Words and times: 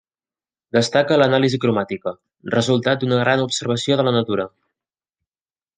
Destaca 0.77 1.17
l’anàlisi 1.21 1.59
cromàtica, 1.65 2.15
resultat 2.57 3.03
d’una 3.05 3.23
gran 3.23 3.47
observació 3.47 4.01
de 4.01 4.09
la 4.09 4.17
natura. 4.19 4.49